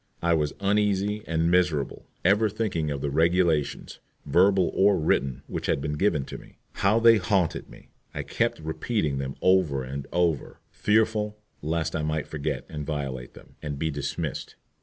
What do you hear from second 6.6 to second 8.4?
How they haunted me! I